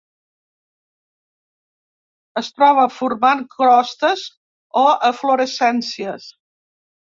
[2.41, 4.27] Es troba formant crostes
[4.87, 6.29] o eflorescències.